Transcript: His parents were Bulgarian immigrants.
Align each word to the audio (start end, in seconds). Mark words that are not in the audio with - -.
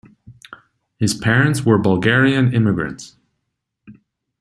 His 0.97 1.13
parents 1.13 1.61
were 1.63 1.77
Bulgarian 1.77 2.55
immigrants. 2.55 3.17